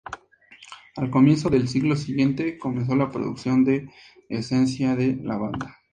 Al 0.95 1.11
comienzo 1.11 1.51
del 1.51 1.67
siglo 1.67 1.95
siguiente 1.95 2.57
comenzó 2.57 2.95
la 2.95 3.11
producción 3.11 3.63
de 3.63 3.87
esencia 4.29 4.95
de 4.95 5.15
lavanda. 5.21 5.77